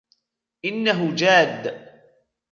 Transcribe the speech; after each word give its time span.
انه 0.65 1.15
جاد. 1.15 1.81